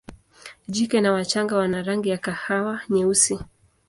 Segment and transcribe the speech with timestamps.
[0.67, 3.39] Jike na wachanga wana rangi ya kahawa nyeusi.